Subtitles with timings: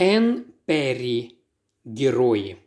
[0.00, 1.40] Энн Перри.
[1.84, 2.58] Герои.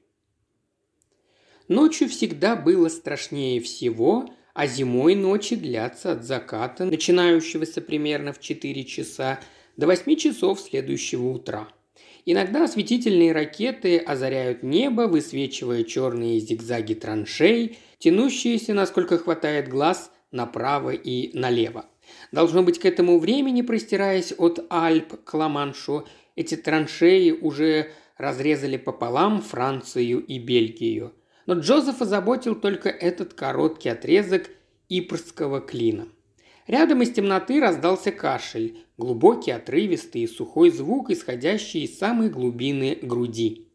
[1.70, 8.84] Ночью всегда было страшнее всего, а зимой ночи длятся от заката, начинающегося примерно в 4
[8.84, 9.40] часа,
[9.78, 11.70] до 8 часов следующего утра.
[12.26, 21.32] Иногда осветительные ракеты озаряют небо, высвечивая черные зигзаги траншей, тянущиеся, насколько хватает глаз, направо и
[21.38, 21.86] налево.
[22.34, 26.06] Должно быть, к этому времени, простираясь от Альп к Ла-Маншу,
[26.36, 31.14] эти траншеи уже разрезали пополам Францию и Бельгию.
[31.46, 34.50] Но Джозефа заботил только этот короткий отрезок
[34.90, 36.08] Ипрского клина.
[36.68, 43.68] Рядом из темноты раздался кашель, глубокий, отрывистый и сухой звук, исходящий из самой глубины груди.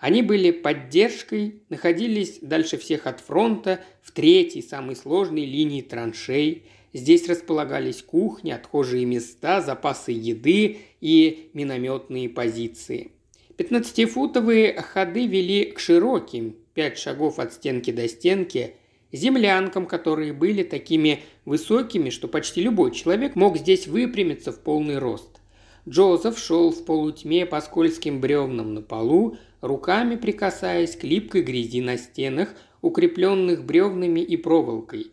[0.00, 6.64] Они были поддержкой, находились дальше всех от фронта, в третьей, самой сложной линии траншей.
[6.92, 13.12] Здесь располагались кухни, отхожие места, запасы еды и минометные позиции.
[13.56, 18.74] Пятнадцатифутовые ходы вели к широким, пять шагов от стенки до стенки,
[19.10, 25.40] землянкам, которые были такими высокими, что почти любой человек мог здесь выпрямиться в полный рост.
[25.88, 31.96] Джозеф шел в полутьме по скользким бревнам на полу, руками прикасаясь к липкой грязи на
[31.96, 35.12] стенах, укрепленных бревнами и проволокой.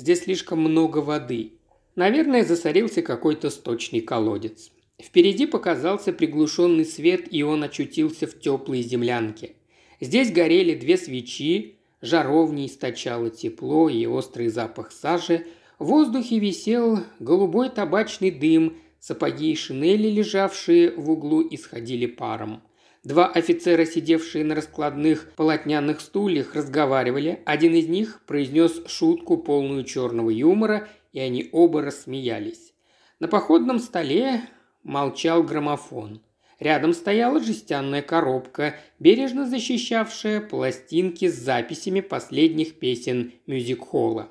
[0.00, 1.52] Здесь слишком много воды.
[1.94, 4.70] Наверное, засорился какой-то сточный колодец.
[4.98, 9.56] Впереди показался приглушенный свет, и он очутился в теплой землянке.
[10.00, 15.44] Здесь горели две свечи, жаровня источала тепло и острый запах сажи,
[15.78, 22.62] в воздухе висел голубой табачный дым, сапоги и шинели, лежавшие в углу, исходили паром.
[23.02, 27.40] Два офицера, сидевшие на раскладных полотняных стульях, разговаривали.
[27.46, 32.74] Один из них произнес шутку, полную черного юмора, и они оба рассмеялись.
[33.18, 34.42] На походном столе
[34.82, 36.20] молчал граммофон.
[36.58, 44.28] Рядом стояла жестяная коробка, бережно защищавшая пластинки с записями последних песен мюзик-холла.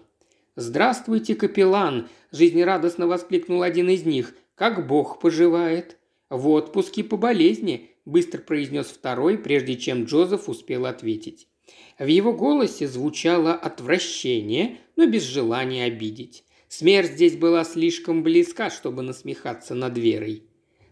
[0.56, 4.36] «Здравствуйте, капеллан!»– жизнерадостно воскликнул один из них.
[4.54, 5.98] «Как Бог поживает?»
[6.30, 11.48] «В отпуске по болезни»,– быстро произнес второй, прежде чем Джозеф успел ответить.
[11.98, 16.44] В его голосе звучало отвращение, но без желания обидеть.
[16.68, 20.44] Смерть здесь была слишком близка, чтобы насмехаться над верой.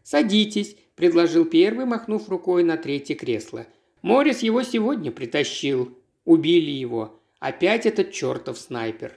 [0.03, 3.67] «Садитесь»,– предложил первый, махнув рукой на третье кресло.
[4.01, 5.97] «Морис его сегодня притащил.
[6.25, 7.21] Убили его.
[7.39, 9.13] Опять этот чертов снайпер».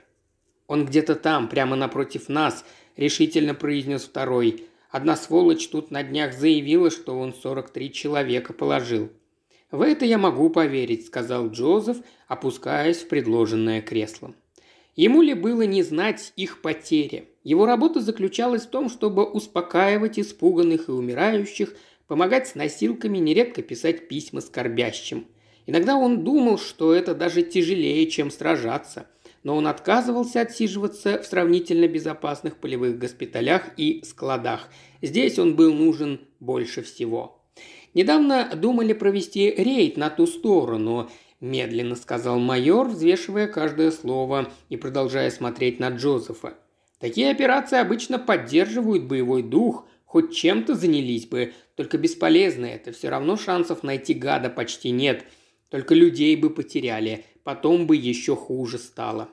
[0.66, 2.64] «Он где-то там, прямо напротив нас»,–
[2.96, 4.64] решительно произнес второй.
[4.90, 9.08] Одна сволочь тут на днях заявила, что он 43 человека положил.
[9.70, 14.34] «В это я могу поверить»,– сказал Джозеф, опускаясь в предложенное кресло.
[14.96, 17.28] Ему ли было не знать их потери?
[17.44, 21.76] Его работа заключалась в том, чтобы успокаивать испуганных и умирающих,
[22.08, 25.28] помогать с носилками, нередко писать письма скорбящим.
[25.66, 29.06] Иногда он думал, что это даже тяжелее, чем сражаться–
[29.42, 34.68] но он отказывался отсиживаться в сравнительно безопасных полевых госпиталях и складах.
[35.02, 37.42] Здесь он был нужен больше всего.
[37.94, 45.30] Недавно думали провести рейд на ту сторону, медленно сказал майор, взвешивая каждое слово и продолжая
[45.30, 46.54] смотреть на Джозефа.
[47.00, 53.36] Такие операции обычно поддерживают боевой дух, хоть чем-то занялись бы, только бесполезно это, все равно
[53.36, 55.24] шансов найти гада почти нет,
[55.70, 59.28] только людей бы потеряли, потом бы еще хуже стало.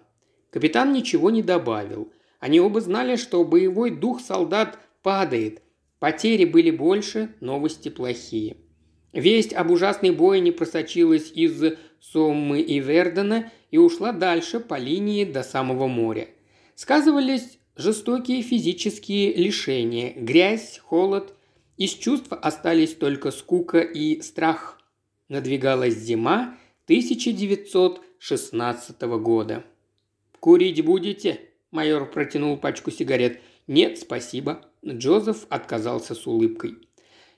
[0.49, 2.11] Капитан ничего не добавил.
[2.39, 5.61] Они оба знали, что боевой дух солдат падает.
[5.99, 8.57] Потери были больше, новости плохие.
[9.13, 15.43] Весть об ужасной бойне просочилась из Соммы и Вердена и ушла дальше по линии до
[15.43, 16.27] самого моря.
[16.73, 21.35] Сказывались жестокие физические лишения, грязь, холод.
[21.77, 24.79] Из чувств остались только скука и страх.
[25.29, 26.57] Надвигалась зима
[28.19, 29.63] 1916 года.
[30.39, 31.39] «Курить будете?»–
[31.71, 33.39] майор протянул пачку сигарет.
[33.67, 34.61] «Нет, спасибо».
[34.85, 36.77] Джозеф отказался с улыбкой.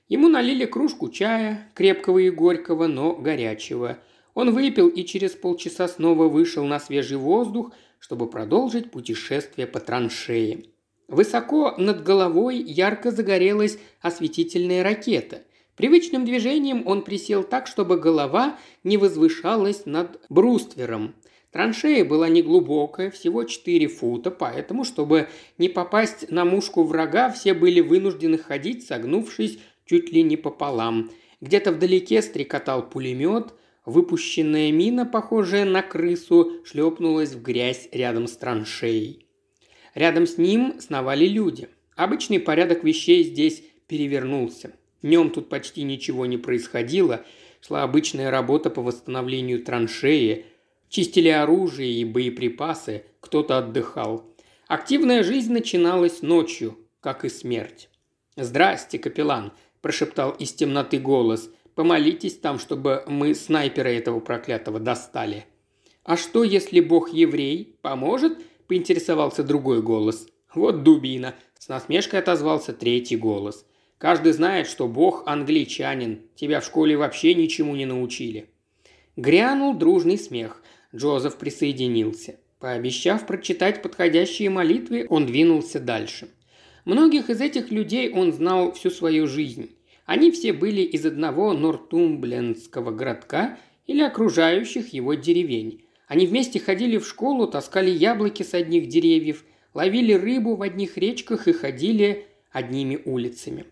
[0.08, 3.98] Ему налили кружку чая, крепкого и горького, но горячего.
[4.34, 10.64] Он выпил и через полчаса снова вышел на свежий воздух, чтобы продолжить путешествие по траншее.
[11.08, 15.42] Высоко над головой ярко загорелась осветительная ракета.
[15.80, 21.14] Привычным движением он присел так, чтобы голова не возвышалась над бруствером.
[21.52, 27.80] Траншея была неглубокая, всего 4 фута, поэтому, чтобы не попасть на мушку врага, все были
[27.80, 31.10] вынуждены ходить, согнувшись чуть ли не пополам.
[31.40, 33.54] Где-то вдалеке стрекотал пулемет,
[33.86, 39.24] выпущенная мина, похожая на крысу, шлепнулась в грязь рядом с траншеей.
[39.94, 41.70] Рядом с ним сновали люди.
[41.96, 44.74] Обычный порядок вещей здесь перевернулся.
[45.02, 47.24] Днем тут почти ничего не происходило,
[47.60, 50.46] шла обычная работа по восстановлению траншеи,
[50.88, 54.24] чистили оружие и боеприпасы, кто-то отдыхал.
[54.66, 57.88] Активная жизнь начиналась ночью, как и смерть.
[58.36, 61.50] «Здрасте, капеллан»,– прошептал из темноты голос.
[61.74, 65.46] «Помолитесь там, чтобы мы снайпера этого проклятого достали».
[66.04, 67.76] «А что, если бог еврей?
[67.82, 70.26] Поможет?»– поинтересовался другой голос.
[70.54, 73.66] «Вот дубина»,– с насмешкой отозвался третий голос.
[74.00, 76.22] «Каждый знает, что бог англичанин.
[76.34, 78.46] Тебя в школе вообще ничему не научили».
[79.16, 80.62] Грянул дружный смех.
[80.96, 82.40] Джозеф присоединился.
[82.60, 86.30] Пообещав прочитать подходящие молитвы, он двинулся дальше.
[86.86, 89.68] Многих из этих людей он знал всю свою жизнь.
[90.06, 95.84] Они все были из одного нортумблендского городка или окружающих его деревень.
[96.08, 99.44] Они вместе ходили в школу, таскали яблоки с одних деревьев,
[99.74, 103.66] ловили рыбу в одних речках и ходили одними улицами.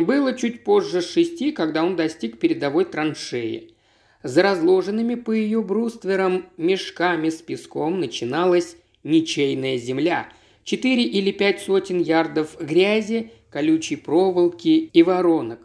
[0.00, 3.74] Было чуть позже шести, когда он достиг передовой траншеи.
[4.22, 10.28] За разложенными по ее брустверам мешками с песком начиналась ничейная земля.
[10.64, 15.60] Четыре или пять сотен ярдов грязи, колючей проволоки и воронок.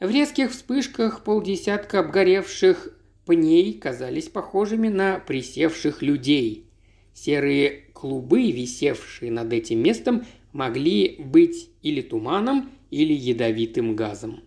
[0.00, 2.92] В резких вспышках полдесятка обгоревших
[3.24, 6.66] пней казались похожими на присевших людей.
[7.14, 14.40] Серые клубы, висевшие над этим местом, могли быть или туманом, или ядовитым газом.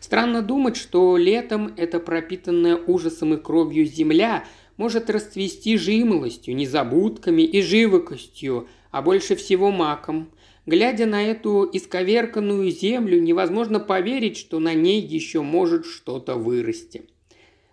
[0.00, 4.44] Странно думать, что летом эта пропитанная ужасом и кровью земля
[4.76, 10.30] может расцвести жимолостью, незабудками и живокостью, а больше всего маком.
[10.66, 17.02] Глядя на эту исковерканную землю, невозможно поверить, что на ней еще может что-то вырасти.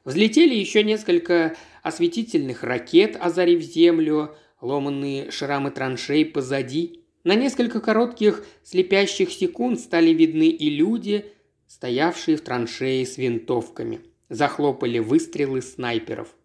[0.04, 7.00] Взлетели еще несколько осветительных ракет, озарив землю, ломанные шрамы траншей позади.
[7.24, 11.26] На несколько коротких слепящих секунд стали видны и люди,
[11.68, 14.02] стоявшие в траншее с винтовками.
[14.30, 16.36] Захлопали выстрелы снайперов.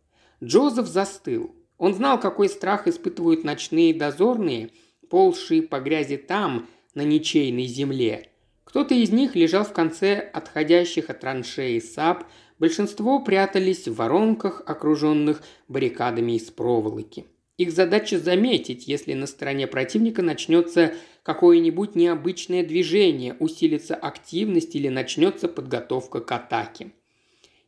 [0.42, 1.54] Джозеф застыл.
[1.78, 4.70] Он знал, какой страх испытывают ночные дозорные,
[5.08, 8.30] ползшие по грязи там, на ничейной земле.
[8.64, 12.24] Кто-то из них лежал в конце отходящих от траншеи сап,
[12.58, 17.26] Большинство прятались в воронках, окруженных баррикадами из проволоки.
[17.58, 25.48] Их задача заметить, если на стороне противника начнется какое-нибудь необычное движение, усилится активность или начнется
[25.48, 26.92] подготовка к атаке.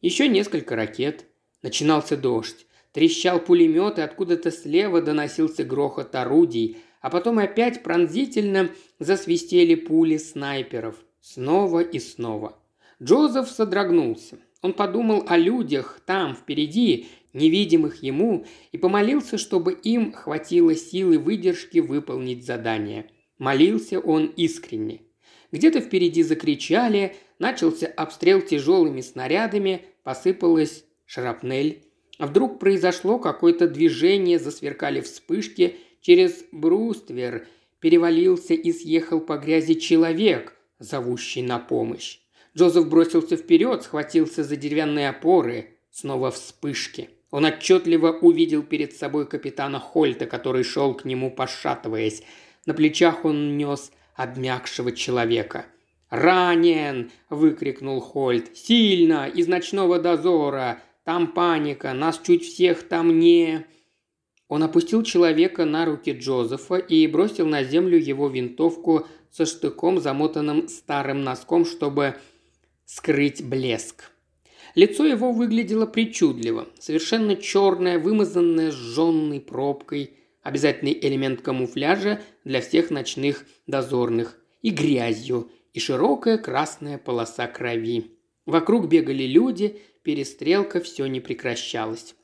[0.03, 1.25] Еще несколько ракет.
[1.63, 2.67] Начинался дождь.
[2.93, 10.97] Трещал пулемет, и откуда-то слева доносился грохот орудий, а потом опять пронзительно засвистели пули снайперов.
[11.21, 12.59] Снова и снова.
[13.03, 14.39] Джозеф содрогнулся.
[14.63, 21.79] Он подумал о людях там, впереди, невидимых ему, и помолился, чтобы им хватило силы выдержки
[21.79, 23.11] выполнить задание.
[23.39, 25.03] Молился он искренне.
[25.53, 31.85] Где-то впереди закричали, начался обстрел тяжелыми снарядами, посыпалась шрапнель.
[32.19, 37.47] А вдруг произошло какое-то движение, засверкали вспышки, через бруствер
[37.81, 42.19] перевалился и съехал по грязи человек, зовущий на помощь.
[42.57, 45.77] Джозеф бросился вперед, схватился за деревянные опоры.
[45.91, 47.09] Снова вспышки.
[47.31, 52.23] Он отчетливо увидел перед собой капитана Хольта, который шел к нему, пошатываясь.
[52.65, 55.67] На плечах он нес обмякшего человека.
[56.11, 58.57] «Ранен!»– выкрикнул Хольт.
[58.57, 59.29] «Сильно!
[59.29, 60.81] Из ночного дозора!
[61.05, 61.93] Там паника!
[61.93, 63.67] Нас чуть всех там не...»
[64.49, 70.69] Он опустил человека на руки Джозефа и бросил на землю его винтовку со штыком, замотанным
[70.69, 72.17] старым носком, чтобы
[72.87, 74.11] скрыть блеск.
[74.79, 83.45] Лицо его выглядело причудливо, совершенно черное, вымазанное сжженной пробкой, обязательный элемент камуфляжа для всех ночных
[83.67, 88.13] дозорных, и грязью, и широкая красная полоса крови.
[88.47, 92.15] Вокруг бегали люди, перестрелка все не прекращалась.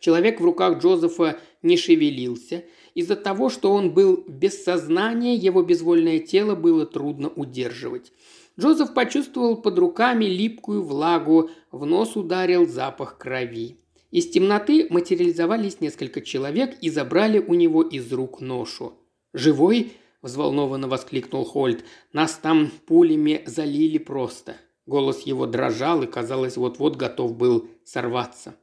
[0.00, 2.64] Человек в руках Джозефа не шевелился.
[2.94, 8.10] Из-за того, что он был без сознания, его безвольное тело было трудно удерживать.
[8.58, 13.78] Джозеф почувствовал под руками липкую влагу, в нос ударил запах крови.
[14.10, 18.94] Из темноты материализовались несколько человек и забрали у него из рук ношу.
[19.34, 21.84] «Живой?»– взволнованно воскликнул Хольт.
[22.12, 24.56] «Нас там пулями залили просто».
[24.86, 28.56] Голос его дрожал и, казалось, вот-вот готов был сорваться.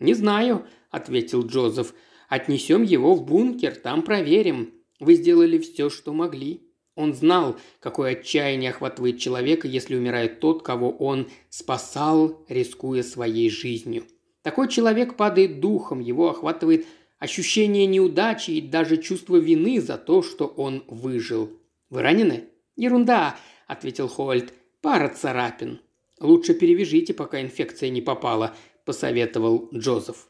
[0.00, 1.94] «Не знаю»,– ответил Джозеф.
[2.28, 4.74] «Отнесем его в бункер, там проверим.
[4.98, 6.65] Вы сделали все, что могли».
[6.96, 14.04] Он знал, какое отчаяние охватывает человека, если умирает тот, кого он спасал, рискуя своей жизнью.
[14.42, 16.86] Такой человек падает духом, его охватывает
[17.18, 21.50] ощущение неудачи и даже чувство вины за то, что он выжил.
[21.90, 22.44] «Вы ранены?»
[22.76, 23.36] «Ерунда»,–
[23.66, 24.52] ответил Хольт.
[24.86, 25.80] Пара царапин.
[26.20, 30.28] Лучше перевяжите, пока инфекция не попала»,– посоветовал Джозеф.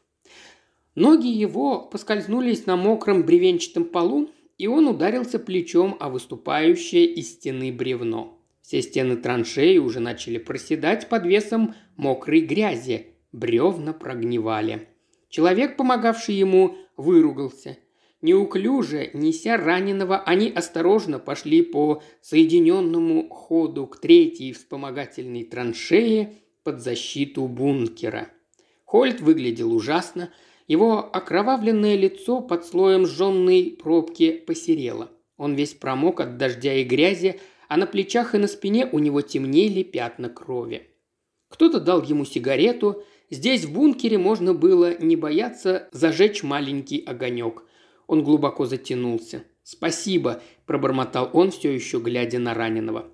[0.95, 7.71] Ноги его поскользнулись на мокром бревенчатом полу, и он ударился плечом о выступающее из стены
[7.71, 8.39] бревно.
[8.61, 14.87] Все стены траншеи уже начали проседать под весом мокрой грязи, бревна прогнивали.
[15.29, 17.77] Человек, помогавший ему, выругался.
[18.21, 26.33] Неуклюже, неся раненого, они осторожно пошли по соединенному ходу к третьей вспомогательной траншее
[26.63, 28.29] под защиту бункера.
[28.85, 30.31] Хольт выглядел ужасно,
[30.67, 35.09] его окровавленное лицо под слоем сжженной пробки посерело.
[35.37, 39.21] Он весь промок от дождя и грязи, а на плечах и на спине у него
[39.21, 40.89] темнели пятна крови.
[41.49, 43.03] Кто-то дал ему сигарету.
[43.29, 47.63] Здесь, в бункере, можно было не бояться зажечь маленький огонек.
[48.07, 49.43] Он глубоко затянулся.
[49.63, 53.05] «Спасибо»,– пробормотал он, все еще глядя на раненого.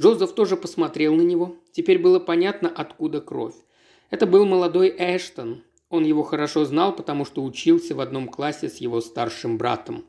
[0.00, 1.56] Джозеф тоже посмотрел на него.
[1.72, 3.54] Теперь было понятно, откуда кровь.
[4.10, 5.62] Это был молодой Эштон.
[5.90, 10.04] Он его хорошо знал, потому что учился в одном классе с его старшим братом.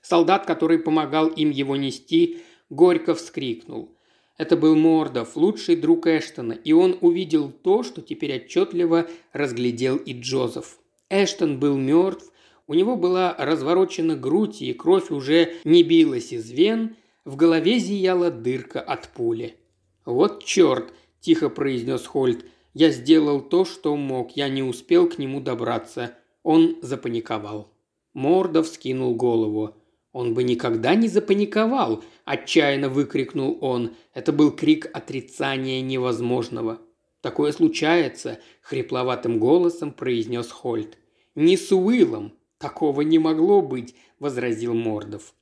[0.00, 3.96] Солдат, который помогал им его нести, горько вскрикнул.
[4.36, 10.12] Это был Мордов, лучший друг Эштона, и он увидел то, что теперь отчетливо разглядел и
[10.12, 10.78] Джозеф.
[11.08, 12.32] Эштон был мертв,
[12.66, 18.30] у него была разворочена грудь, и кровь уже не билась из вен, в голове зияла
[18.30, 19.56] дырка от пули.
[20.04, 22.44] «Вот черт!»– тихо произнес Хольт.
[22.74, 26.14] «Я сделал то, что мог, я не успел к нему добраться».
[26.42, 27.72] Он запаниковал.
[28.12, 29.76] Мордов скинул голову.
[30.12, 33.96] «Он бы никогда не запаниковал!»– отчаянно выкрикнул он.
[34.12, 36.80] Это был крик отрицания невозможного.
[37.20, 40.98] «Такое случается»,– хрипловатым голосом произнес Хольт.
[41.34, 42.34] «Не с Уиллом.
[42.58, 45.34] Такого не могло быть»,– возразил Мордов.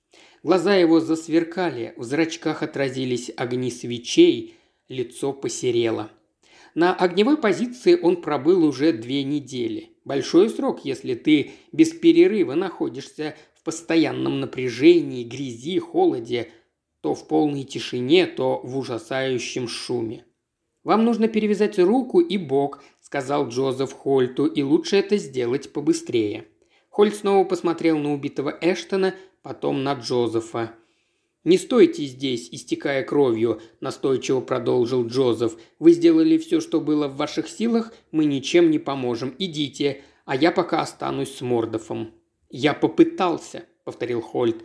[0.42, 4.54] Глаза его засверкали, в зрачках отразились огни свечей,
[4.88, 6.10] лицо посерело.
[6.74, 9.90] На огневой позиции он пробыл уже две недели.
[10.04, 16.50] Большой срок, если ты без перерыва находишься в постоянном напряжении, грязи, холоде,
[17.02, 20.24] то в полной тишине, то в ужасающем шуме.
[20.82, 26.48] «Вам нужно перевязать руку и бок»,– сказал Джозеф Хольту,– «и лучше это сделать побыстрее».
[26.88, 30.74] Хольт снова посмотрел на убитого Эштона, потом на Джозефа.
[31.44, 35.56] «Не стойте здесь, истекая кровью»,– настойчиво продолжил Джозеф.
[35.80, 39.34] «Вы сделали все, что было в ваших силах, мы ничем не поможем.
[39.38, 42.14] Идите, а я пока останусь с Мордофом».
[42.48, 44.64] «Я попытался»,– повторил Хольт.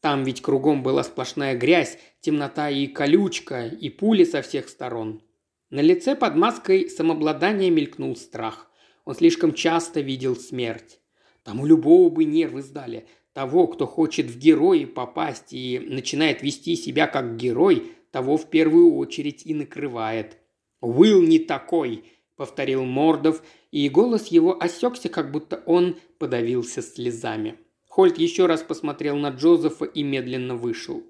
[0.00, 5.20] «Там ведь кругом была сплошная грязь, темнота и колючка, и пули со всех сторон».
[5.68, 8.70] На лице под маской самообладания мелькнул страх.
[9.04, 11.00] Он слишком часто видел смерть.
[11.42, 13.06] Там у любого бы нервы сдали.
[13.34, 18.94] Того, кто хочет в герои попасть и начинает вести себя как герой, того в первую
[18.94, 20.38] очередь и накрывает.
[20.80, 22.04] «Уилл не такой»,–
[22.36, 27.56] повторил Мордов, и голос его осекся, как будто он подавился слезами.
[27.88, 31.02] Хольт еще раз посмотрел на Джозефа и медленно вышел.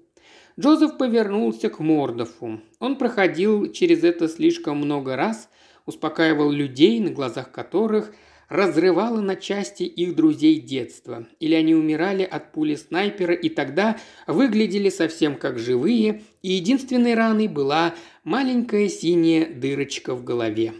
[0.59, 2.59] Джозеф повернулся к Мордову.
[2.79, 5.47] Он проходил через это слишком много раз,
[5.85, 8.15] успокаивал людей, на глазах которых–
[8.49, 13.97] разрывало на части их друзей детства, или они умирали от пули снайпера и тогда
[14.27, 20.73] выглядели совсем как живые, и единственной раной была маленькая синяя дырочка в голове.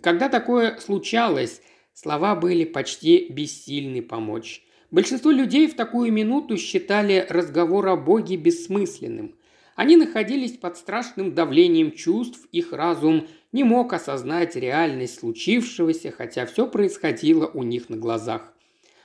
[0.00, 1.60] Когда такое случалось,
[1.94, 4.62] слова были почти бессильны помочь.
[4.90, 9.34] Большинство людей в такую минуту считали разговор о Боге бессмысленным.
[9.74, 16.66] Они находились под страшным давлением чувств, их разум не мог осознать реальность случившегося, хотя все
[16.66, 18.52] происходило у них на глазах.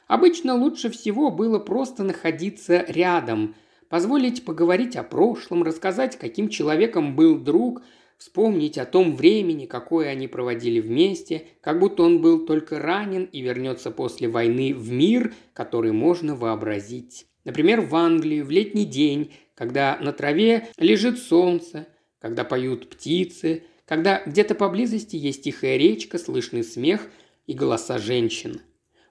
[0.08, 3.56] Обычно лучше всего было просто находиться рядом,
[3.90, 7.82] позволить поговорить о прошлом, рассказать, каким человеком был друг,
[8.18, 13.42] вспомнить о том времени, какое они проводили вместе, как будто он был только ранен и
[13.42, 17.28] вернется после войны в мир, который можно вообразить.
[17.44, 21.88] Например, в Англию в летний день, когда на траве лежит солнце,
[22.20, 27.08] когда поют птицы– когда где-то поблизости есть тихая речка, слышный смех
[27.46, 28.62] и голоса женщин.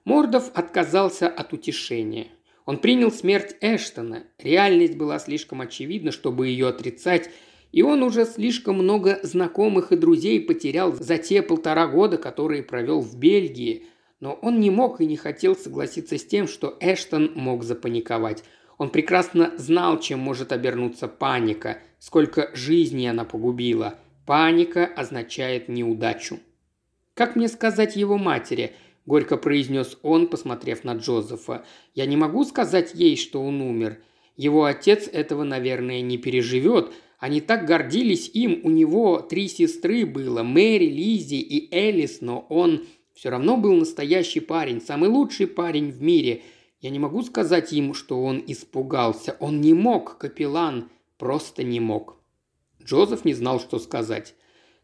[0.05, 2.27] Мордов отказался от утешения.
[2.65, 4.23] Он принял смерть Эштона.
[4.37, 7.31] Реальность была слишком очевидна, чтобы ее отрицать,
[7.71, 13.01] и он уже слишком много знакомых и друзей потерял за те полтора года, которые провел
[13.01, 13.87] в Бельгии.
[14.19, 18.43] Но он не мог и не хотел согласиться с тем, что Эштон мог запаниковать.
[18.77, 23.95] Он прекрасно знал, чем может обернуться паника, сколько жизней она погубила–
[24.27, 26.41] Паника означает неудачу.
[27.13, 28.73] «Как мне сказать его матери?»–
[29.05, 31.65] горько произнес он, посмотрев на Джозефа.
[31.95, 33.99] «Я не могу сказать ей, что он умер.
[34.35, 40.43] Его отец этого, наверное, не переживет, Они так гордились им, у него три сестры было,
[40.43, 45.99] Мэри, Лизи и Элис, но он все равно был настоящий парень, самый лучший парень в
[45.99, 46.43] мире.
[46.79, 49.35] Я не могу сказать им, что он испугался.
[49.39, 52.17] Он не мог, капеллан, просто не мог.
[52.83, 54.35] Джозеф не знал, что сказать.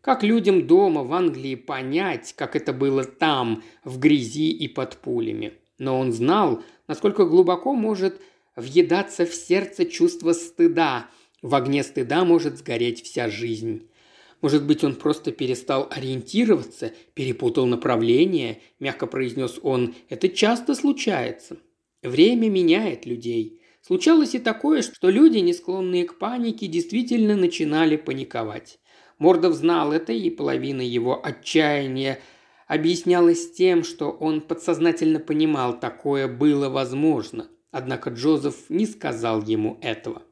[0.02, 5.54] Как людям дома в Англии понять, как это было там, в грязи и под пулями?
[5.78, 8.20] Но он знал, насколько глубоко может
[8.56, 11.08] въедаться в сердце чувство стыда.
[11.42, 13.88] В огне стыда может сгореть вся жизнь.
[14.42, 19.96] Может быть, он просто перестал ориентироваться, перепутал направление, мягко произнес он.
[20.10, 21.60] Это часто случается.
[22.04, 23.62] Время меняет людей.
[23.82, 28.80] Случалось и такое, что люди, не склонные к панике, действительно начинали паниковать.
[29.20, 32.20] Мордов знал это, и половина его отчаяния
[32.68, 37.48] объяснялась тем, что он подсознательно понимал, такое было возможно.
[37.72, 40.24] Однако Джозеф не сказал ему этого.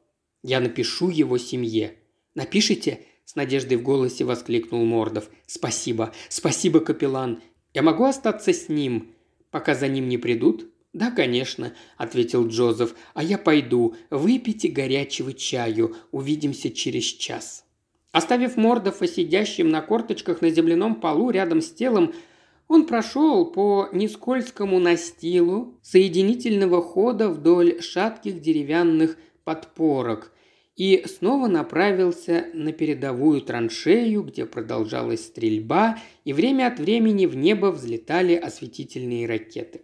[0.42, 1.96] «Я напишу его семье».
[2.34, 5.30] «Напишите?»– с надеждой в голосе воскликнул Мордов.
[5.46, 7.40] «Спасибо, спасибо, капеллан.
[7.72, 9.14] Я могу остаться с ним,
[9.50, 12.94] пока за ним не придут?» «Да, конечно»,– ответил Джозеф.
[13.14, 13.96] «А я пойду.
[14.10, 15.96] Выпейте горячего чаю.
[16.10, 17.64] Увидимся через час».
[18.12, 22.12] Оставив Мордова сидящим на корточках на земляном полу рядом с телом,
[22.68, 30.32] он прошел по нескользкому настилу соединительного хода вдоль шатких деревянных подпорок
[30.76, 37.66] и снова направился на передовую траншею, где продолжалась стрельба, и время от времени в небо
[37.66, 39.82] взлетали осветительные ракеты.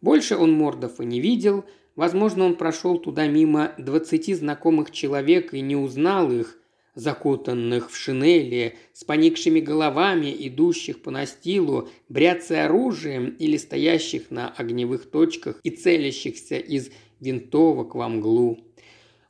[0.00, 1.64] Больше он Мордова не видел,
[1.96, 6.58] возможно, он прошел туда мимо двадцати знакомых человек и не узнал их,
[6.94, 15.08] закутанных в шинели, с поникшими головами, идущих по настилу, бряться оружием или стоящих на огневых
[15.10, 16.90] точках и целящихся из
[17.20, 18.58] винтовок во мглу.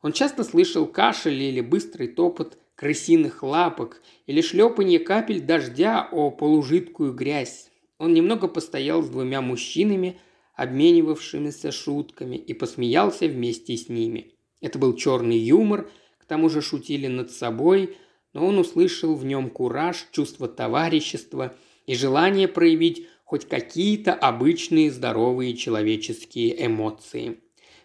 [0.00, 7.12] Он часто слышал кашель или быстрый топот крысиных лапок или шлепанье капель дождя о полужидкую
[7.12, 7.70] грязь.
[7.98, 10.18] Он немного постоял с двумя мужчинами,
[10.58, 14.32] обменивавшимися шутками, и посмеялся вместе с ними.
[14.60, 15.90] Это был черный юмор–
[16.28, 17.96] тому же шутили над собой,
[18.32, 25.56] но он услышал в нем кураж, чувство товарищества и желание проявить хоть какие-то обычные здоровые
[25.56, 27.40] человеческие эмоции.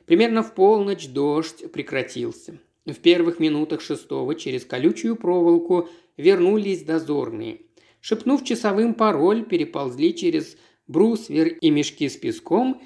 [0.05, 2.59] Примерно в полночь дождь прекратился.
[2.85, 7.61] В первых минутах шестого через колючую проволоку вернулись дозорные.
[8.01, 12.81] Шепнув часовым пароль, переползли через брусвер и мешки с песком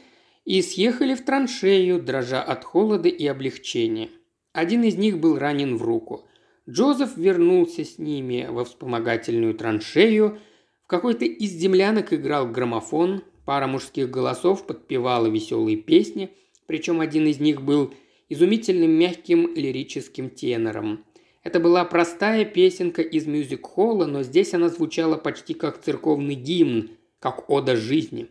[0.46, 4.10] и съехали в траншею, дрожа от холода и облегчения.
[4.54, 6.28] Один из них был ранен в руку.
[6.70, 10.40] Джозеф вернулся с ними во вспомогательную траншею.
[10.84, 16.32] В какой-то из землянок играл граммофон, пара мужских голосов подпевала веселые песни,
[16.66, 17.94] причем один из них был
[18.30, 21.06] изумительным мягким лирическим тенором.
[21.44, 27.50] Это была простая песенка из мюзик-холла, но здесь она звучала почти как церковный гимн, как
[27.50, 28.28] ода жизни.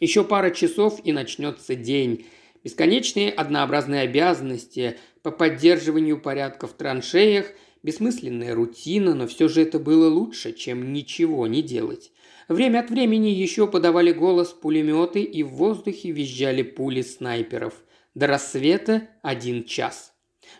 [0.00, 2.26] Еще пара часов и начнется день.
[2.64, 7.46] Бесконечные однообразные обязанности по поддерживанию порядка в траншеях,
[7.82, 12.12] бессмысленная рутина, но все же это было лучше, чем ничего не делать.
[12.48, 17.74] Время от времени еще подавали голос пулеметы и в воздухе визжали пули снайперов.
[18.14, 20.12] До рассвета один час.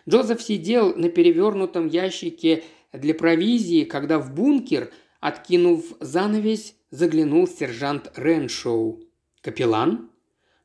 [0.09, 9.01] Джозеф сидел на перевернутом ящике для провизии, когда в бункер, откинув занавесь, заглянул сержант Реншоу.
[9.41, 10.11] «Капеллан?»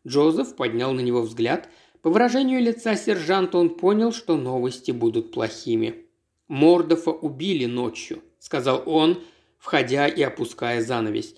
[0.07, 1.71] Джозеф поднял на него взгляд.
[2.03, 6.05] По выражению лица сержанта он понял, что новости будут плохими.
[6.47, 9.23] «Мордофа убили ночью»,– сказал он,
[9.59, 11.35] входя и опуская занавесь.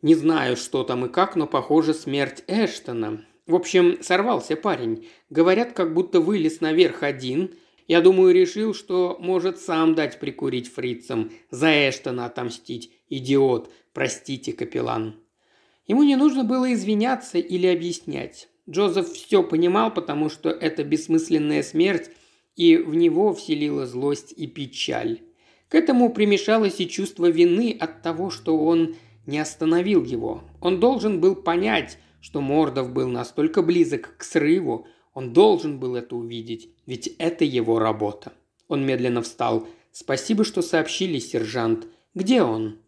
[0.00, 3.22] «Не знаю, что там и как, но, похоже, смерть Эштона.
[3.46, 5.06] В общем, сорвался парень.
[5.28, 7.56] Говорят, как будто вылез наверх один.
[7.86, 11.30] Я думаю, решил, что может сам дать прикурить фрицам.
[11.50, 12.90] За Эштона отомстить.
[13.10, 13.70] Идиот.
[13.92, 15.16] Простите, капеллан».
[15.86, 18.48] Ему не нужно было извиняться или объяснять.
[18.68, 22.10] Джозеф все понимал, потому что это бессмысленная смерть,
[22.54, 25.20] и в него вселила злость и печаль.
[25.68, 28.94] К этому примешалось и чувство вины от того, что он
[29.26, 30.42] не остановил его.
[30.60, 36.14] Он должен был понять, что Мордов был настолько близок к срыву, он должен был это
[36.14, 38.32] увидеть, ведь это его работа.
[38.68, 39.66] Он медленно встал.
[39.90, 41.88] «Спасибо, что сообщили, сержант.
[42.14, 42.78] Где он?»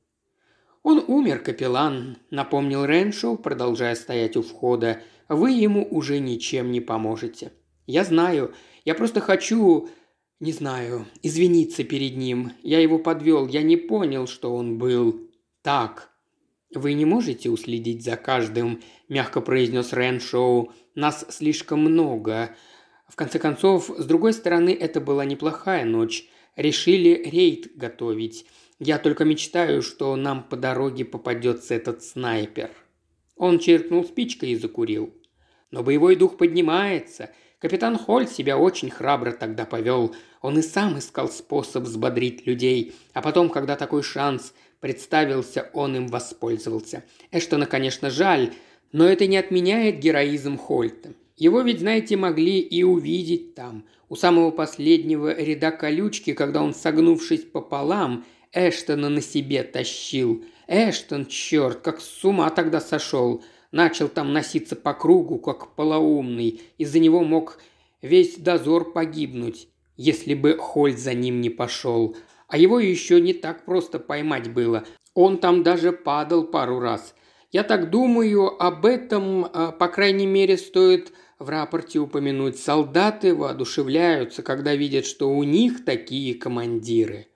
[0.83, 5.01] «Он умер, капеллан»,– напомнил Реншоу, продолжая стоять у входа.
[5.29, 7.53] «Вы ему уже ничем не поможете».
[7.87, 8.53] «Я знаю.
[8.85, 9.88] Я просто хочу...»
[10.40, 11.07] «Не знаю.
[11.23, 12.51] Извиниться перед ним.
[12.64, 13.47] Я его подвел.
[13.47, 15.31] Я не понял, что он был...»
[15.62, 16.11] «Так».
[16.75, 20.73] «Вы не можете уследить за каждым»,– мягко произнес Реншоу.
[20.97, 22.57] «Нас слишком много.
[23.07, 26.29] В конце концов, с другой стороны, это была неплохая ночь.
[26.57, 28.47] Решили рейд готовить.
[28.85, 32.71] Я только мечтаю, что нам по дороге попадется этот снайпер.
[33.37, 35.14] Он чиркнул спичкой и закурил.
[35.71, 37.31] Но боевой дух поднимается.
[37.61, 40.16] Капитан Холь себя очень храбро тогда повел.
[40.40, 42.92] Он и сам искал способ взбодрить людей.
[43.12, 47.05] А потом, когда такой шанс представился, он им воспользовался.
[47.31, 48.53] Эштона, конечно, жаль,
[48.90, 51.11] но это не отменяет героизм Хольта.
[51.37, 57.45] Его ведь, знаете, могли и увидеть там, у самого последнего ряда колючки, когда он, согнувшись
[57.45, 60.45] пополам, Эштона на себе тащил.
[60.69, 63.43] Эштон, черт, как с ума тогда сошел.
[63.71, 66.61] Начал там носиться по кругу, как полоумный.
[66.77, 67.59] Из-за него мог
[68.03, 72.17] весь дозор погибнуть, если бы Холь за ним не пошел.
[72.49, 74.85] А его еще не так просто поймать было.
[75.15, 77.15] Он там даже падал пару раз.
[77.51, 82.59] Я так думаю, об этом, а, по крайней мере, стоит в рапорте упомянуть.
[82.59, 87.29] Солдаты воодушевляются, когда видят, что у них такие командиры.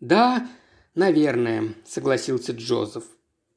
[0.00, 0.46] Да,
[0.94, 3.04] наверное, согласился Джозеф.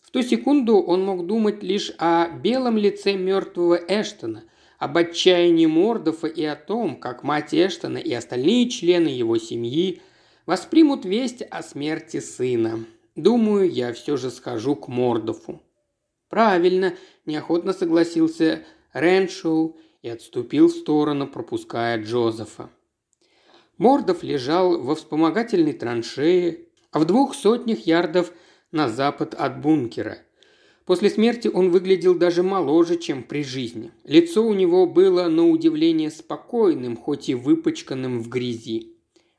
[0.01, 4.43] В ту секунду он мог думать лишь о белом лице мертвого Эштона,
[4.77, 10.01] об отчаянии Мордофа и о том, как мать Эштона и остальные члены его семьи
[10.45, 12.85] воспримут весть о смерти сына.
[13.15, 15.61] Думаю, я все же схожу к Мордофу.
[16.29, 22.69] Правильно, неохотно согласился Реншоу и отступил в сторону, пропуская Джозефа.
[23.81, 26.59] Мордов лежал во вспомогательной траншее,
[26.91, 28.31] а в двух сотнях ярдов
[28.71, 30.19] на запад от бункера.
[30.85, 33.91] После смерти он выглядел даже моложе, чем при жизни.
[34.03, 38.93] Лицо у него было на удивление спокойным, хоть и выпачканным в грязи.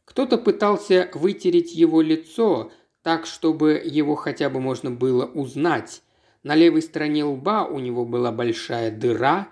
[0.05, 2.73] Кто-то пытался вытереть его лицо
[3.05, 6.03] так, чтобы его хотя бы можно было узнать.
[6.43, 9.51] На левой стороне лба у него была большая дыра,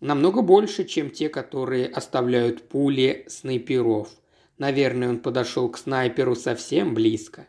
[0.00, 4.08] намного больше, чем те, которые оставляют пули снайперов.
[4.58, 7.46] Наверное, он подошел к снайперу совсем близко.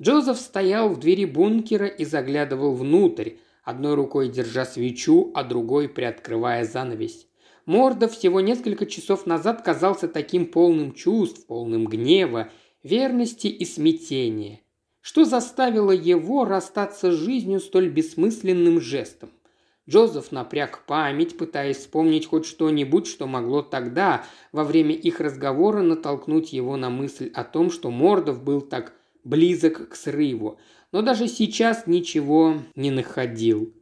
[0.00, 3.32] Джозеф стоял в двери бункера и заглядывал внутрь,
[3.64, 7.26] одной рукой держа свечу, а другой приоткрывая занавесь.
[7.66, 12.50] Морда всего несколько часов назад казался таким полным чувств, полным гнева,
[12.82, 14.60] верности и смятения.
[15.00, 19.30] Что заставило его расстаться с жизнью столь бессмысленным жестом?
[19.90, 26.52] Джозеф напряг память, пытаясь вспомнить хоть что-нибудь, что могло тогда, во время их разговора, натолкнуть
[26.52, 28.92] его на мысль о том, что Мордов был так
[29.24, 30.58] близок к срыву.
[30.92, 33.74] Но даже сейчас ничего не находил.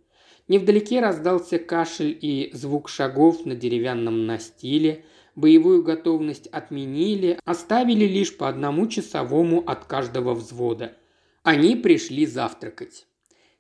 [0.49, 5.05] Невдалеке раздался кашель и звук шагов на деревянном настиле.
[5.37, 10.97] Боевую готовность отменили, оставили лишь по одному часовому от каждого взвода.
[11.43, 13.07] Они пришли завтракать.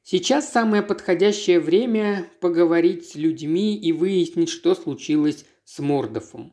[0.02, 6.52] Сейчас самое подходящее время поговорить с людьми и выяснить, что случилось с Мордофом.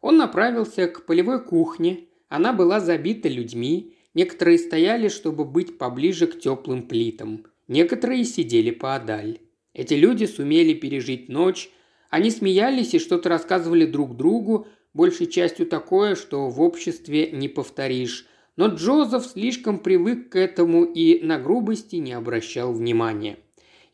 [0.00, 2.06] Он направился к полевой кухне.
[2.28, 3.94] Она была забита людьми.
[4.14, 7.46] Некоторые стояли, чтобы быть поближе к теплым плитам.
[7.68, 9.40] Некоторые сидели поодаль.
[9.74, 11.70] Эти люди сумели пережить ночь,
[12.10, 18.26] они смеялись и что-то рассказывали друг другу, большей частью такое, что в обществе не повторишь.
[18.58, 23.38] Но Джозеф слишком привык к этому и на грубости не обращал внимания.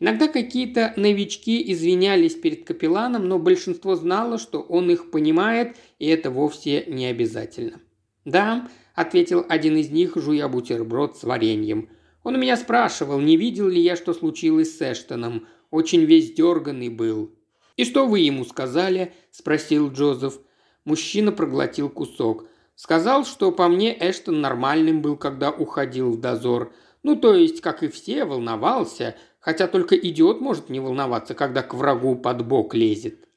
[0.00, 6.31] Иногда какие-то новички извинялись перед капелланом, но большинство знало, что он их понимает, и это
[6.31, 7.79] вовсе не обязательно.
[8.24, 11.90] «Да»,– ответил один из них, жуя бутерброд с вареньем.
[12.22, 15.46] «Он у меня спрашивал, не видел ли я, что случилось с Эштоном.
[15.70, 17.35] Очень весь дерганный был.
[17.77, 20.38] «И что вы ему сказали?»– спросил Джозеф.
[20.87, 22.46] Мужчина проглотил кусок.
[22.76, 26.72] Сказал, что по мне Эштон нормальным был, когда уходил в дозор.
[27.02, 31.74] Ну, то есть, как и все, волновался, хотя только идиот может не волноваться, когда к
[31.74, 33.28] врагу под бок лезет.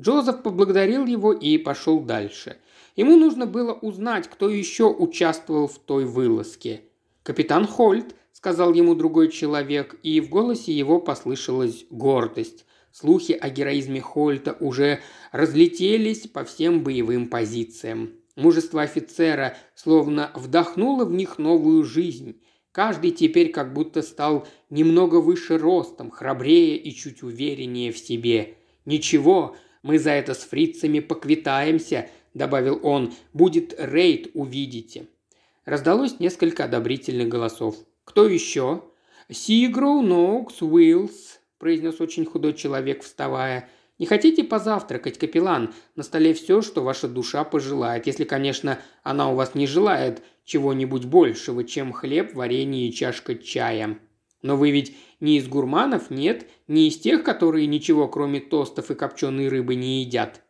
[0.00, 2.56] Джозеф поблагодарил его и пошел дальше.
[2.96, 6.82] Ему нужно было узнать, кто еще участвовал в той вылазке.
[7.22, 12.64] Капитан Хольт сказал ему другой человек, и в голосе его послышалась гордость.
[12.92, 15.00] Слухи о героизме Хольта уже
[15.32, 18.12] разлетелись по всем боевым позициям.
[18.36, 22.40] Мужество офицера словно вдохнуло в них новую жизнь.
[22.70, 28.56] Каждый теперь как будто стал немного выше ростом, храбрее и чуть увереннее в себе.
[28.84, 33.14] «Ничего, мы за это с фрицами поквитаемся»,– добавил он.
[33.32, 35.06] «Будет рейд, увидите».
[35.64, 37.76] Раздалось несколько одобрительных голосов.
[38.04, 38.84] «Кто еще?»
[39.30, 43.68] «Сигроу, Нокс, Уиллс»,– произнес очень худой человек, вставая.
[43.98, 45.72] «Не хотите позавтракать, капеллан?
[45.94, 51.06] На столе все, что ваша душа пожелает, если, конечно, она у вас не желает чего-нибудь
[51.06, 53.98] большего, чем хлеб, варенье и чашка чая.
[54.42, 56.46] Но вы ведь не из гурманов, нет?
[56.68, 60.42] Не из тех, которые ничего, кроме тостов и копченой рыбы, не едят?»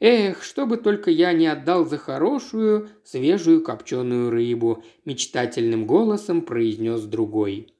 [0.00, 7.74] «Эх, чтобы только я не отдал за хорошую, свежую копченую рыбу»,– мечтательным голосом произнес другой.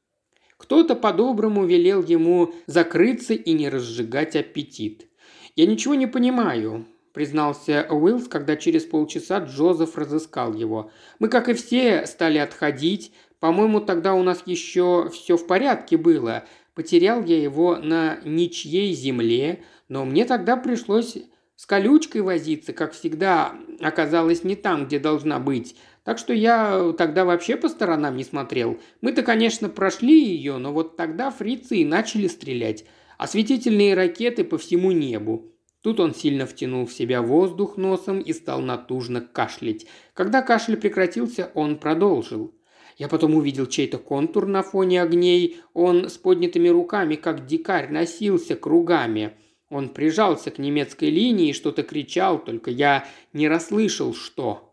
[0.70, 5.08] Кто-то по-доброму велел ему закрыться и не разжигать аппетит.
[5.56, 10.92] «Я ничего не понимаю»,– признался Уиллс, когда через полчаса Джозеф разыскал его.
[11.18, 13.12] «Мы, как и все, стали отходить.
[13.40, 16.44] По-моему, тогда у нас еще все в порядке было.
[16.76, 21.16] Потерял я его на ничьей земле, но мне тогда пришлось
[21.56, 25.74] с колючкой возиться, как всегда, оказалось не там, где должна быть.
[26.04, 28.78] Так что я тогда вообще по сторонам не смотрел.
[29.00, 32.84] Мы-то, конечно, прошли ее, но вот тогда фрицы и начали стрелять.
[33.18, 35.52] Осветительные ракеты по всему небу.
[35.82, 39.86] Тут он сильно втянул в себя воздух носом и стал натужно кашлять.
[40.14, 42.54] Когда кашель прекратился, он продолжил.
[42.96, 45.60] Я потом увидел чей-то контур на фоне огней.
[45.72, 49.32] Он с поднятыми руками, как дикарь, носился кругами.
[49.70, 54.69] Он прижался к немецкой линии и что-то кричал, только я не расслышал, что.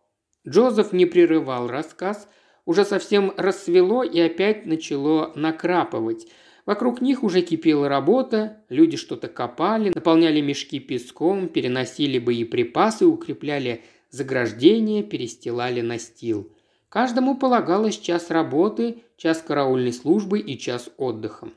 [0.47, 2.27] Джозеф не прерывал рассказ.
[2.65, 6.27] Уже совсем рассвело и опять начало накрапывать.
[6.65, 15.01] Вокруг них уже кипела работа, люди что-то копали, наполняли мешки песком, переносили боеприпасы, укрепляли заграждения,
[15.01, 16.51] перестилали настил.
[16.89, 21.49] Каждому полагалось час работы, час караульной службы и час отдыха.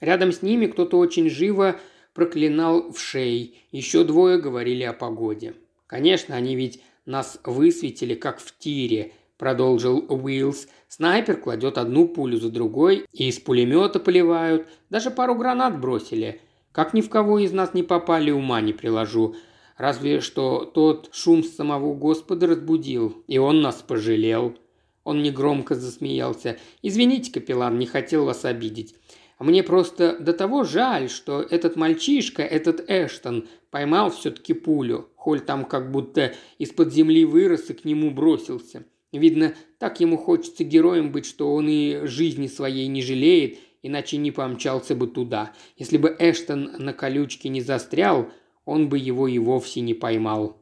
[0.00, 1.80] Рядом с ними кто-то очень живо
[2.14, 5.54] проклинал в шей, еще двое говорили о погоде.
[5.86, 10.68] Конечно, они ведь нас высветили, как в тире, продолжил Уиллс.
[10.88, 14.66] Снайпер кладет одну пулю за другой, и из пулемета поливают.
[14.88, 16.40] Даже пару гранат бросили.
[16.72, 19.34] Как ни в кого из нас не попали, ума не приложу.
[19.76, 24.56] Разве что тот шум самого Господа разбудил, и он нас пожалел.
[25.04, 26.58] Он негромко засмеялся.
[26.82, 28.94] «Извините, капеллан, не хотел вас обидеть.
[29.40, 35.08] Мне просто до того жаль, что этот мальчишка, этот Эштон, поймал все-таки пулю.
[35.16, 38.84] Холь там как будто из-под земли вырос и к нему бросился.
[39.12, 44.30] Видно, так ему хочется героем быть, что он и жизни своей не жалеет, иначе не
[44.30, 45.54] помчался бы туда.
[45.78, 48.30] Если бы Эштон на колючке не застрял,
[48.66, 50.58] он бы его и вовсе не поймал.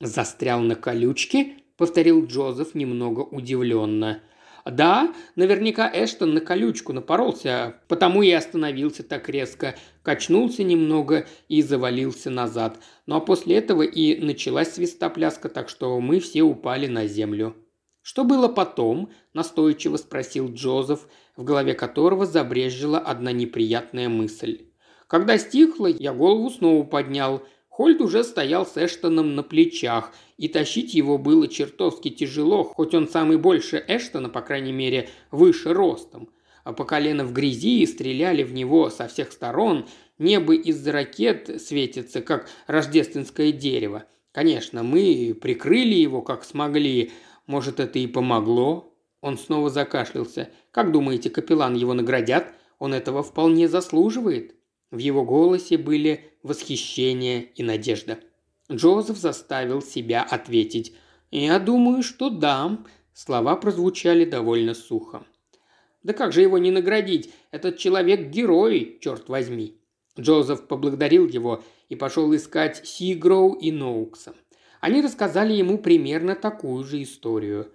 [0.00, 4.22] «Застрял на колючке?»– повторил Джозеф немного удивленно–
[4.70, 12.30] да, наверняка Эштон на колючку напоролся, потому и остановился так резко, качнулся немного и завалился
[12.30, 12.78] назад.
[13.06, 17.54] Ну а после этого и началась свистопляска, так что мы все упали на землю.
[18.00, 24.66] «Что было потом?»– настойчиво спросил Джозеф, в голове которого забрежила одна неприятная мысль.
[25.06, 27.42] Когда стихло, я голову снова поднял.
[27.74, 33.08] Хольд уже стоял с Эштоном на плечах, и тащить его было чертовски тяжело, хоть он
[33.08, 36.28] самый больше Эштона, по крайней мере, выше ростом.
[36.62, 41.60] А по колено в грязи и стреляли в него со всех сторон, небо из-за ракет
[41.60, 44.04] светится, как рождественское дерево.
[44.30, 47.10] Конечно, мы прикрыли его, как смогли.
[47.48, 50.48] Может, это и помогло?» Он снова закашлялся.
[50.70, 52.54] «Как думаете, капеллан его наградят?
[52.78, 54.54] Он этого вполне заслуживает?»
[54.92, 58.20] В его голосе были восхищение и надежда.
[58.70, 60.94] Джозеф заставил себя ответить.
[61.32, 62.78] «Я думаю, что да».
[63.12, 65.24] Слова прозвучали довольно сухо.
[66.04, 67.32] «Да как же его не наградить?
[67.50, 69.78] Этот человек– герой, черт возьми!»
[70.18, 74.34] Джозеф поблагодарил его и пошел искать Сигроу и Ноукса.
[74.80, 77.72] Они рассказали ему примерно такую же историю.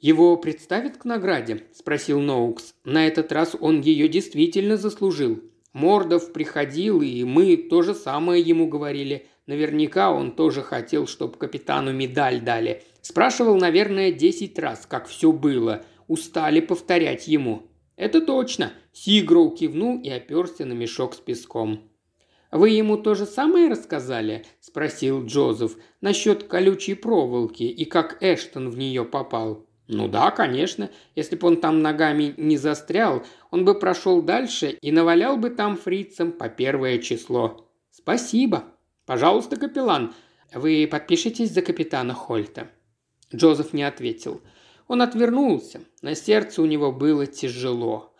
[0.00, 2.74] «Его представят к награде?»– спросил Ноукс.
[2.84, 5.40] «На этот раз он ее действительно заслужил.
[5.72, 9.26] Мордов приходил, и мы то же самое ему говорили.
[9.46, 12.82] Наверняка он тоже хотел, чтобы капитану медаль дали.
[13.00, 15.84] Спрашивал, наверное, десять раз, как все было.
[16.08, 17.68] Устали повторять ему.
[17.96, 21.88] «Это точно!»– Сигроу кивнул и оперся на мешок с песком.
[22.50, 25.76] «Вы ему то же самое рассказали?»– спросил Джозеф.
[26.00, 29.66] «Насчет колючей проволоки и как Эштон в нее попал».
[29.88, 30.90] Ну да, конечно.
[31.14, 35.76] Если бы он там ногами не застрял, он бы прошел дальше и навалял бы там
[35.76, 37.68] фрицам по первое число.
[37.90, 38.64] Спасибо.
[39.06, 40.14] Пожалуйста, капеллан,
[40.54, 42.68] вы подпишитесь за капитана Хольта.
[43.34, 44.40] Джозеф не ответил.
[44.88, 45.80] Он отвернулся.
[46.00, 48.14] На сердце у него было тяжело.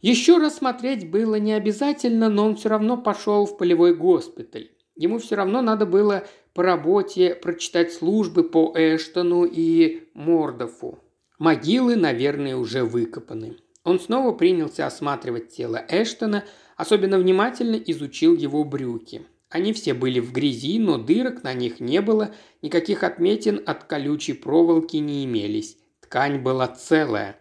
[0.00, 4.70] Еще раз смотреть было не обязательно, но он все равно пошел в полевой госпиталь.
[4.96, 10.98] Ему все равно надо было по работе прочитать службы по Эштону и Мордофу.
[11.38, 13.56] Могилы, наверное, уже выкопаны.
[13.84, 16.44] Он снова принялся осматривать тело Эштона,
[16.76, 19.26] особенно внимательно изучил его брюки.
[19.48, 24.32] Они все были в грязи, но дырок на них не было, никаких отметин от колючей
[24.32, 25.76] проволоки не имелись.
[26.00, 27.36] Ткань была целая.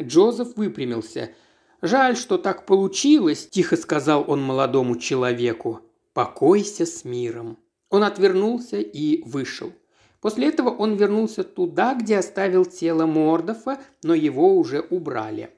[0.00, 1.30] Джозеф выпрямился.
[1.82, 5.80] «Жаль, что так получилось»,– тихо сказал он молодому человеку.
[6.14, 7.58] «Покойся с миром».
[7.94, 9.72] Он отвернулся и вышел.
[10.20, 15.50] После этого он вернулся туда, где оставил тело Мордофа, но его уже убрали.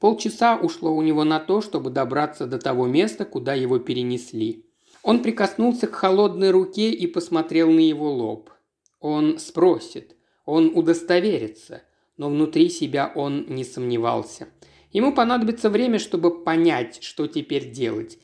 [0.00, 4.66] Полчаса ушло у него на то, чтобы добраться до того места, куда его перенесли.
[5.04, 8.50] Он прикоснулся к холодной руке и посмотрел на его лоб.
[8.98, 11.82] Он спросит, он удостоверится,
[12.16, 14.48] но внутри себя он не сомневался.
[14.90, 18.18] Ему понадобится время, чтобы понять, что теперь делать.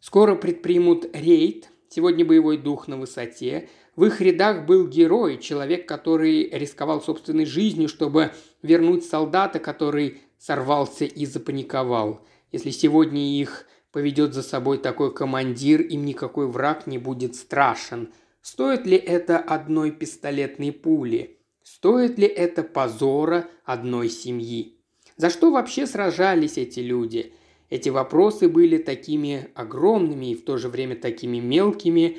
[0.00, 3.70] Скоро предпримут рейд, сегодня боевой дух на высоте.
[3.96, 11.06] В их рядах был герой, человек, который рисковал собственной жизнью, чтобы вернуть солдата, который сорвался
[11.06, 12.20] и запаниковал.
[12.52, 18.12] Если сегодня их поведет за собой такой командир, им никакой враг не будет страшен.
[18.42, 21.38] Стоит ли это одной пистолетной пули?
[21.62, 24.78] Стоит ли это позора одной семьи?
[25.16, 27.32] За что вообще сражались эти люди?
[27.68, 32.18] Эти вопросы были такими огромными и в то же время такими мелкими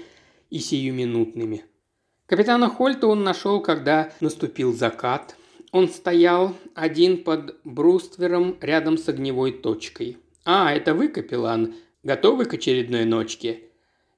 [0.49, 1.63] и сиюминутными.
[2.25, 5.37] Капитана Хольта он нашел, когда наступил закат.
[5.71, 10.17] Он стоял один под бруствером рядом с огневой точкой.
[10.43, 11.75] «А, это вы, капеллан?
[12.03, 13.63] Готовы к очередной ночке?»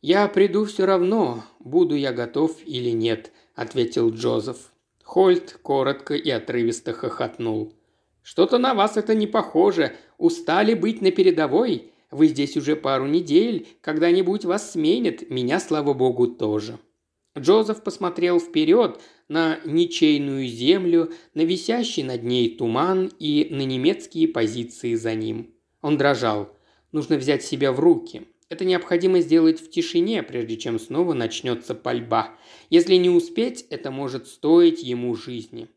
[0.01, 4.71] «Я приду все равно, буду я готов или нет»,– ответил Джозеф.
[5.03, 7.73] Хольт коротко и отрывисто хохотнул.
[8.29, 9.95] «Что-то на вас это не похоже.
[10.19, 11.93] Устали быть на передовой?
[12.11, 13.67] Вы здесь уже пару недель.
[13.81, 15.31] Когда-нибудь вас сменят.
[15.31, 16.77] Меня, слава богу, тоже».
[17.35, 24.93] Джозеф посмотрел вперед на ничейную землю, на висящий над ней туман и на немецкие позиции
[24.93, 25.55] за ним.
[25.81, 26.55] Он дрожал.
[26.91, 28.27] Нужно взять себя в руки.
[28.47, 32.35] Это необходимо сделать в тишине, прежде чем снова начнется пальба.
[32.69, 35.67] Если не успеть, это может стоить ему жизни.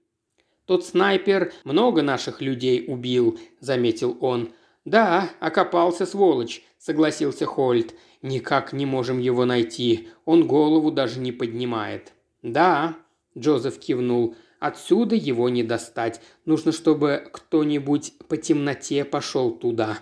[0.67, 4.53] «Тот снайпер много наших людей убил»,– заметил он.
[4.85, 7.95] «Да, окопался, сволочь»,– согласился Хольт.
[8.23, 10.09] «Никак не можем его найти.
[10.25, 12.13] Он голову даже не поднимает».
[12.43, 12.97] «Да»,–
[13.39, 14.37] Джозеф кивнул.
[14.61, 16.21] «Отсюда его не достать.
[16.45, 19.99] Нужно, чтобы кто-нибудь по темноте пошел туда».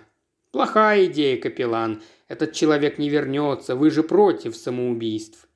[0.51, 2.03] «Плохая идея, капеллан.
[2.29, 3.77] Этот человек не вернется.
[3.77, 5.49] Вы же против самоубийств».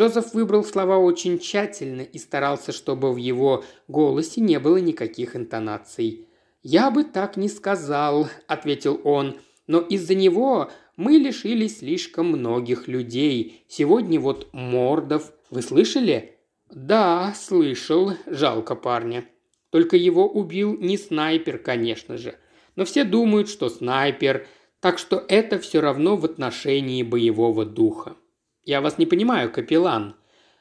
[0.00, 6.26] Джозеф выбрал слова очень тщательно и старался, чтобы в его голосе не было никаких интонаций.
[6.62, 9.36] «Я бы так не сказал»,– ответил он,–
[9.66, 13.62] «но из-за него мы лишились слишком многих людей.
[13.68, 15.32] Сегодня вот Мордов.
[15.50, 16.38] Вы слышали?»
[16.70, 18.14] «Да, слышал.
[18.24, 19.26] Жалко парня.
[19.68, 22.36] Только его убил не снайпер, конечно же
[22.76, 24.46] но все думают, что снайпер,
[24.80, 28.16] так что это все равно в отношении боевого духа.
[28.64, 30.16] Я вас не понимаю, капеллан.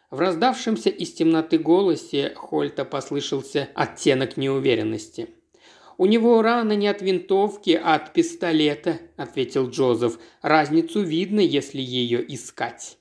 [0.09, 5.29] В раздавшемся из темноты голосе Хольта послышался оттенок неуверенности.
[5.97, 10.17] «У него рана не от винтовки, а от пистолета»,– ответил Джозеф.
[10.41, 12.97] «Разницу видно, если ее искать».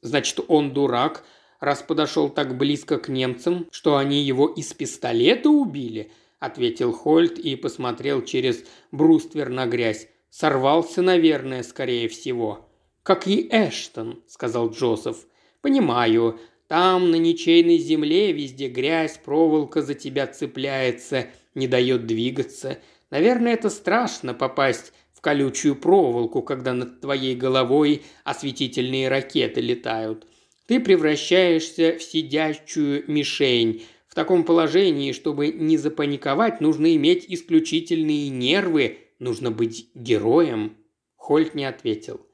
[0.00, 1.24] «Значит, он дурак,
[1.60, 7.54] раз подошел так близко к немцам, что они его из пистолета убили?»– ответил Хольт и
[7.54, 10.08] посмотрел через бруствер на грязь.
[10.30, 12.67] «Сорвался, наверное, скорее всего».
[13.08, 15.26] «Как и Эштон»,– сказал Джозеф.
[15.62, 16.38] «Понимаю.
[16.66, 22.76] Там, на ничейной земле, везде грязь, проволока за тебя цепляется, не дает двигаться.
[23.08, 30.26] Наверное, это страшно попасть в колючую проволоку, когда над твоей головой осветительные ракеты летают.
[30.66, 38.98] Ты превращаешься в сидящую мишень, в таком положении, чтобы не запаниковать, нужно иметь исключительные нервы,
[39.18, 40.76] нужно быть героем.
[41.16, 42.27] Хольт не ответил.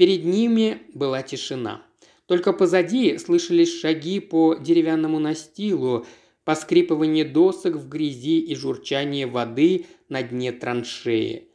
[0.00, 1.82] Перед ними была тишина.
[2.24, 6.06] Только позади слышались шаги по деревянному настилу,
[6.46, 11.50] поскрипывание досок в грязи и журчание воды на дне траншеи.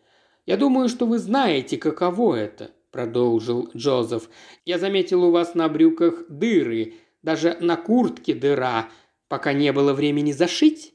[0.46, 4.30] «Я думаю, что вы знаете, каково это»,– продолжил Джозеф.
[4.64, 8.90] «Я заметил у вас на брюках дыры, даже на куртке дыра,
[9.28, 10.94] пока не было времени зашить?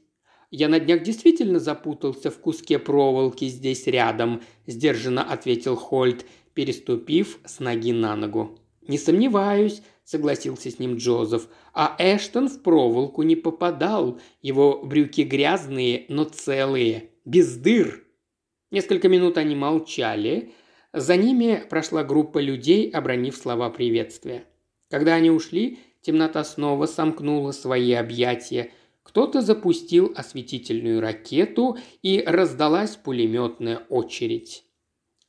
[0.51, 7.59] Я на днях действительно запутался в куске проволоки здесь рядом, сдержанно ответил Хольт, переступив с
[7.59, 8.57] ноги на ногу.
[8.87, 11.47] Не сомневаюсь, согласился с ним Джозеф.
[11.73, 14.19] А Эштон в проволоку не попадал.
[14.41, 18.03] Его брюки грязные, но целые, без дыр.
[18.71, 20.51] Несколько минут они молчали.
[20.93, 24.45] За ними прошла группа людей, обронив слова приветствия.
[24.89, 28.71] Когда они ушли, Темнота снова сомкнула свои объятия.
[29.03, 34.63] Кто-то запустил осветительную ракету, и раздалась пулеметная очередь.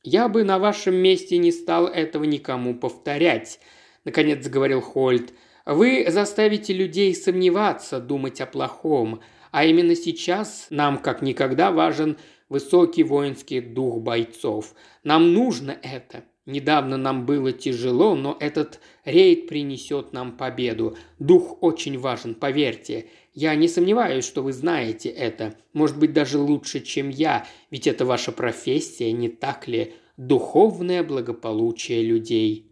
[0.03, 3.59] «Я бы на вашем месте не стал этого никому повторять»,–
[4.03, 5.33] наконец заговорил Хольт.
[5.65, 12.17] «Вы заставите людей сомневаться, думать о плохом, а именно сейчас нам как никогда важен
[12.49, 14.73] высокий воинский дух бойцов.
[15.05, 16.25] Нам нужно это.
[16.45, 20.97] Недавно нам было тяжело, но этот рейд принесет нам победу.
[21.17, 23.07] Дух очень важен, поверьте.
[23.33, 25.55] Я не сомневаюсь, что вы знаете это.
[25.73, 29.95] Может быть, даже лучше, чем я, ведь это ваша профессия, не так ли?
[30.17, 32.71] Духовное благополучие людей.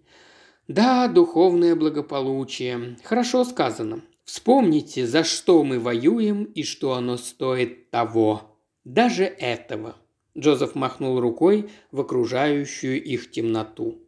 [0.67, 2.97] Да, духовное благополучие.
[3.03, 4.03] Хорошо сказано.
[4.23, 8.55] Вспомните, за что мы воюем и что оно стоит того.
[8.85, 9.95] Даже этого.
[10.37, 14.00] Джозеф махнул рукой в окружающую их темноту.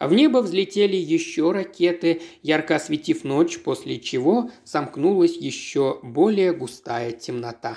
[0.00, 7.12] А в небо взлетели еще ракеты, ярко осветив ночь, после чего сомкнулась еще более густая
[7.12, 7.76] темнота.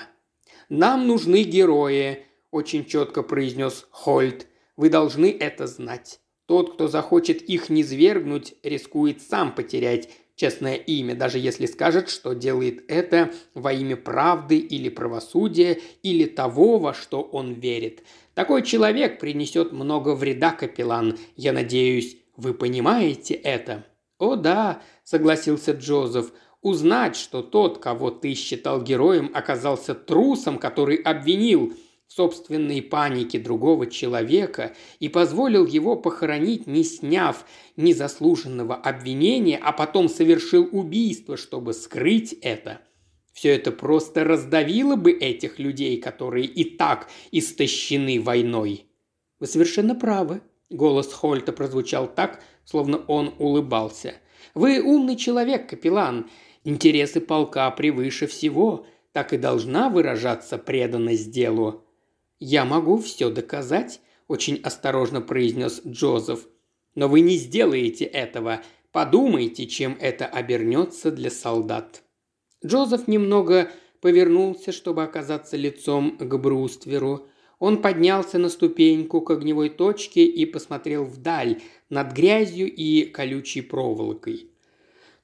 [0.70, 4.46] «Нам нужны герои»,– очень четко произнес Хольт.
[4.74, 6.20] «Вы должны это знать.
[6.46, 12.84] Тот, кто захочет их низвергнуть, рискует сам потерять честное имя, даже если скажет, что делает
[12.88, 18.02] это во имя правды или правосудия, или того, во что он верит.
[18.34, 21.18] Такой человек принесет много вреда, капеллан.
[21.36, 23.84] Я надеюсь, вы понимаете это?»
[24.18, 26.32] «О да»,— согласился Джозеф,—
[26.62, 31.74] «узнать, что тот, кого ты считал героем, оказался трусом, который обвинил
[32.14, 37.44] собственной панике другого человека и позволил его похоронить, не сняв
[37.76, 42.80] незаслуженного обвинения, а потом совершил убийство, чтобы скрыть это.
[43.32, 48.86] Все это просто раздавило бы этих людей, которые и так истощены войной.
[49.40, 50.40] Вы совершенно правы.
[50.70, 54.14] Голос Хольта прозвучал так, словно он улыбался.
[54.54, 56.30] Вы умный человек, капеллан.
[56.62, 58.86] Интересы полка превыше всего.
[59.12, 61.84] Так и должна выражаться преданность делу.
[62.38, 66.46] «Я могу все доказать»,– очень осторожно произнес Джозеф.
[66.94, 68.62] «Но вы не сделаете этого.
[68.92, 72.02] Подумайте, чем это обернется для солдат».
[72.64, 73.70] Джозеф немного
[74.00, 77.26] повернулся, чтобы оказаться лицом к брустверу.
[77.58, 84.50] Он поднялся на ступеньку к огневой точке и посмотрел вдаль, над грязью и колючей проволокой.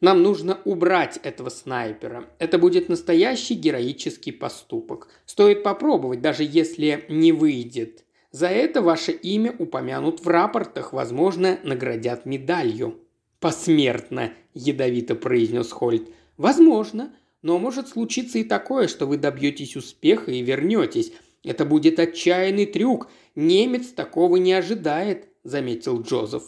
[0.01, 2.25] Нам нужно убрать этого снайпера.
[2.39, 5.09] Это будет настоящий героический поступок.
[5.27, 8.05] Стоит попробовать, даже если не выйдет.
[8.33, 12.99] За это ваше имя упомянут в рапортах, возможно, наградят медалью».
[13.41, 16.09] «Посмертно»,– ядовито произнес Хольт.
[16.37, 21.13] «Возможно, но может случиться и такое, что вы добьетесь успеха и вернетесь.
[21.43, 23.09] Это будет отчаянный трюк.
[23.35, 26.45] Немец такого не ожидает»,– заметил Джозеф.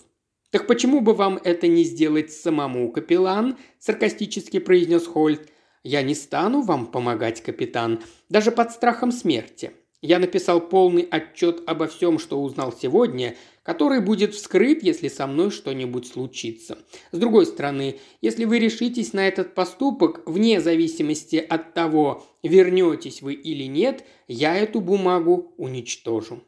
[0.53, 5.49] «Так почему бы вам это не сделать самому, капеллан?»– саркастически произнес Хольт.
[5.83, 9.71] «Я не стану вам помогать, капитан, даже под страхом смерти.
[10.03, 15.51] Я написал полный отчет обо всем, что узнал сегодня, который будет вскрыт, если со мной
[15.51, 16.77] что-нибудь случится.
[17.13, 23.33] С другой стороны, если вы решитесь на этот поступок, вне зависимости от того, вернетесь вы
[23.33, 26.43] или нет, я эту бумагу уничтожу.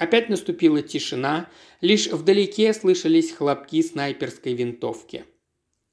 [0.00, 1.50] Опять наступила тишина,
[1.82, 5.26] лишь вдалеке слышались хлопки снайперской винтовки.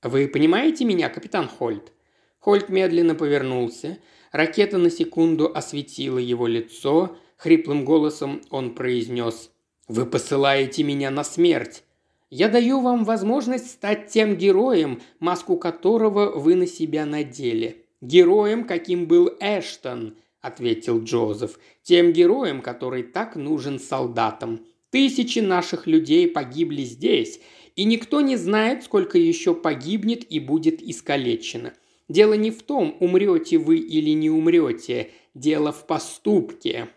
[0.02, 1.92] «Вы понимаете меня, капитан Хольт?»
[2.40, 3.98] Хольт медленно повернулся.
[4.32, 7.18] Ракета на секунду осветила его лицо.
[7.36, 9.52] Хриплым голосом он произнес
[9.90, 11.84] «Вы посылаете меня на смерть.
[12.30, 17.84] Я даю вам возможность стать тем героем, маску которого вы на себя надели.
[18.00, 20.16] Героем, каким был Эштон,
[20.48, 24.66] ответил Джозеф, тем героем, который так нужен солдатам.
[24.90, 27.40] Тысячи наших людей погибли здесь,
[27.76, 31.74] и никто не знает, сколько еще погибнет и будет искалечено.
[32.10, 36.90] Дело не в том, умрете вы или не умрете, дело в поступке.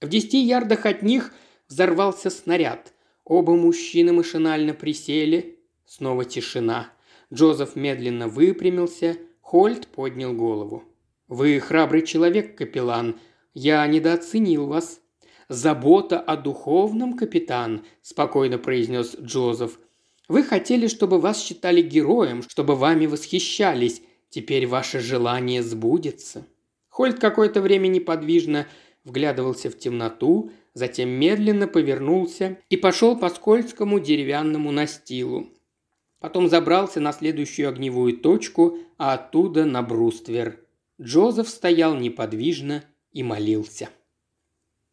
[0.00, 1.34] В десяти ярдах от них
[1.68, 2.92] взорвался снаряд.
[3.24, 5.58] Оба мужчины машинально присели.
[5.84, 6.92] Снова тишина.
[7.32, 10.84] Джозеф медленно выпрямился, Хольт поднял голову.
[11.28, 13.18] «Вы храбрый человек, капеллан.
[13.54, 15.00] Я недооценил вас».
[15.48, 19.78] «Забота о духовном, капитан»,– спокойно произнес Джозеф.
[20.28, 24.02] «Вы хотели, чтобы вас считали героем, чтобы вами восхищались.
[24.28, 26.46] Теперь ваше желание сбудется».
[26.90, 28.66] Хольт какое-то время неподвижно
[29.04, 35.48] вглядывался в темноту, затем медленно повернулся и пошел по скользкому деревянному настилу.
[36.20, 40.60] Потом забрался на следующую огневую точку, а оттуда на бруствер.
[41.00, 43.88] Джозеф стоял неподвижно и молился.